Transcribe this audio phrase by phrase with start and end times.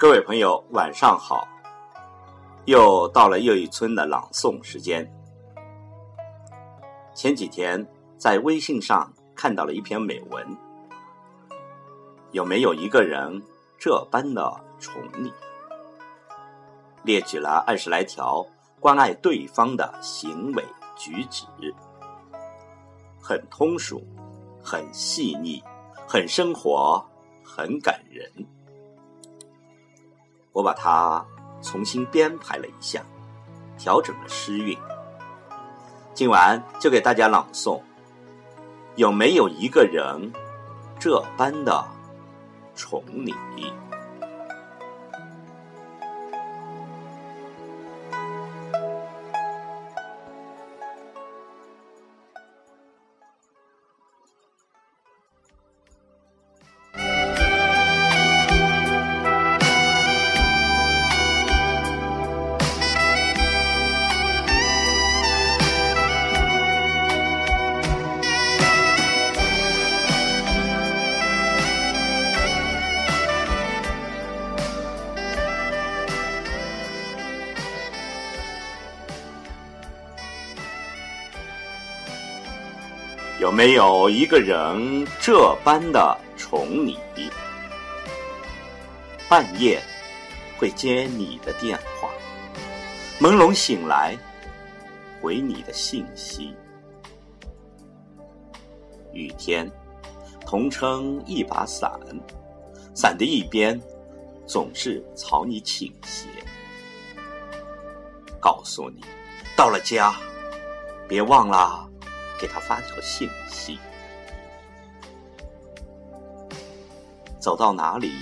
[0.00, 1.46] 各位朋友，晚上好！
[2.64, 5.06] 又到了又一村的朗诵时间。
[7.14, 10.56] 前几天在微信上看到了一篇美文，
[12.30, 13.42] 有没有一个人
[13.78, 15.30] 这般的宠你？
[17.02, 18.42] 列举了二十来条
[18.80, 20.64] 关爱对方的行为
[20.96, 21.44] 举止，
[23.20, 24.02] 很通俗，
[24.64, 25.62] 很细腻，
[26.08, 27.06] 很生活，
[27.44, 28.32] 很感人。
[30.52, 31.24] 我把它
[31.62, 33.02] 重新编排了一下，
[33.78, 34.76] 调整了诗韵。
[36.12, 37.80] 今晚就给大家朗诵：
[38.96, 40.32] 有没有一个人
[40.98, 41.84] 这般的
[42.74, 43.34] 宠你？
[83.40, 86.98] 有没有一个人这般的宠你？
[89.30, 89.82] 半夜
[90.58, 92.10] 会接你的电话，
[93.18, 94.14] 朦胧醒来
[95.22, 96.54] 回你的信息。
[99.14, 99.66] 雨天
[100.44, 101.90] 同撑一把伞，
[102.94, 103.80] 伞的一边
[104.46, 106.26] 总是朝你倾斜。
[108.38, 109.00] 告诉你，
[109.56, 110.14] 到了家
[111.08, 111.89] 别忘了。
[112.40, 113.78] 给他发条信息，
[117.38, 118.12] 走到哪里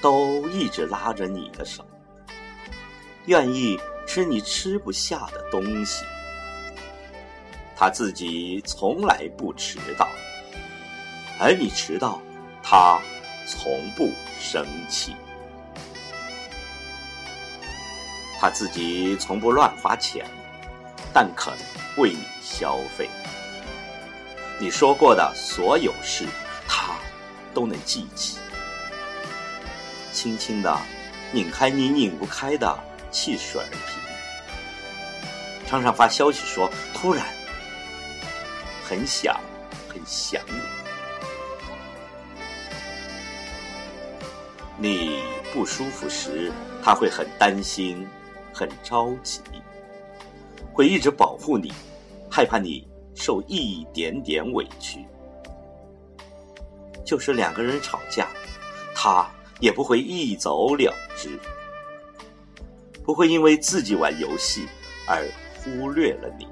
[0.00, 1.84] 都一直拉着你的手，
[3.26, 6.04] 愿意吃你吃不下的东西。
[7.76, 10.08] 他自己从来不迟到，
[11.38, 12.20] 而你迟到，
[12.62, 12.98] 他
[13.46, 15.14] 从不生气。
[18.40, 20.24] 他自己从不乱花钱，
[21.12, 21.52] 但肯
[21.96, 23.08] 为你消费。
[24.60, 26.26] 你说过的所有事，
[26.66, 26.96] 他
[27.54, 28.38] 都能记起。
[30.12, 30.76] 轻轻的
[31.30, 32.76] 拧开你拧不开的
[33.12, 34.00] 汽水瓶，
[35.68, 37.24] 常常发消息说突然
[38.82, 39.38] 很想
[39.88, 40.60] 很想你。
[44.80, 46.50] 你不舒服时，
[46.82, 48.08] 他会很担心，
[48.52, 49.40] 很着急，
[50.72, 51.72] 会一直保护你，
[52.28, 52.87] 害怕你。
[53.18, 55.04] 受一点点委屈，
[57.04, 58.28] 就是两个人吵架，
[58.94, 61.36] 他也不会一走了之，
[63.02, 64.68] 不会因为自己玩游戏
[65.04, 65.26] 而
[65.56, 66.46] 忽略了你。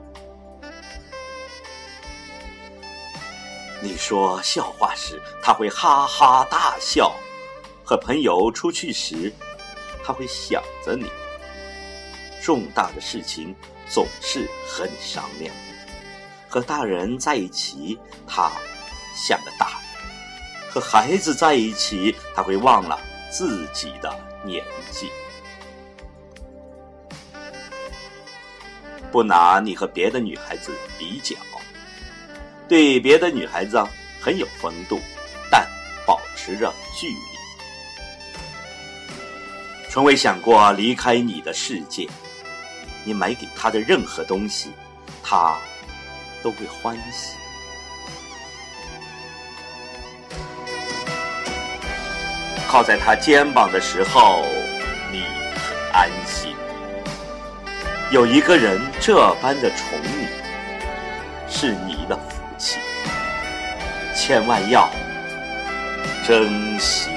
[3.81, 7.13] 你说笑话时，他会哈哈大笑；
[7.85, 9.33] 和朋友出去时，
[10.05, 11.07] 他会想着你。
[12.43, 13.55] 重大的事情
[13.89, 15.55] 总是和你商量。
[16.49, 18.51] 和大人在一起，他
[19.15, 22.99] 像个大人；和孩子在一起，他会忘了
[23.31, 25.11] 自己的年纪。
[29.11, 31.37] 不拿你和别的女孩子比较，
[32.69, 33.83] 对别的女孩子
[34.21, 35.01] 很有风度，
[35.51, 35.67] 但
[36.07, 37.17] 保持着距离。
[39.91, 42.07] 从未想过离开你的世界，
[43.05, 44.71] 你买给他的任何东西，
[45.23, 45.59] 他。
[46.47, 47.35] 都会欢喜，
[52.69, 54.45] 靠在他肩膀的时候，
[55.11, 55.25] 你
[55.93, 56.55] 安心。
[58.13, 60.29] 有一个人这般的宠你，
[61.49, 62.79] 是你的福气，
[64.15, 64.89] 千万要
[66.25, 67.16] 珍惜。